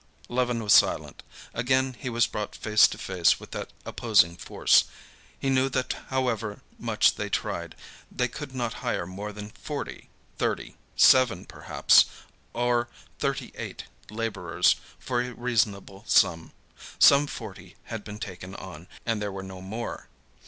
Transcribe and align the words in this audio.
Levin 0.29 0.63
was 0.63 0.73
silent. 0.73 1.21
Again 1.53 1.93
he 1.99 2.09
was 2.09 2.25
brought 2.25 2.55
face 2.55 2.87
to 2.87 2.97
face 2.97 3.39
with 3.39 3.51
that 3.51 3.71
opposing 3.85 4.35
force. 4.35 4.85
He 5.37 5.51
knew 5.51 5.69
that 5.69 5.93
however 6.07 6.63
much 6.79 7.17
they 7.17 7.29
tried, 7.29 7.75
they 8.11 8.27
could 8.27 8.55
not 8.55 8.73
hire 8.81 9.05
more 9.05 9.31
than 9.31 9.51
forty—thirty 9.51 10.75
seven 10.95 11.45
perhaps 11.45 12.05
or 12.53 12.89
thirty 13.19 13.51
eight—laborers 13.53 14.75
for 14.97 15.21
a 15.21 15.35
reasonable 15.35 16.03
sum. 16.07 16.51
Some 16.97 17.27
forty 17.27 17.75
had 17.83 18.03
been 18.03 18.17
taken 18.17 18.55
on, 18.55 18.87
and 19.05 19.21
there 19.21 19.31
were 19.31 19.43
no 19.43 19.61
more. 19.61 20.09